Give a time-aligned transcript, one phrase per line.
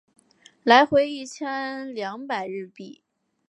[0.63, 3.03] 来回一千两百日币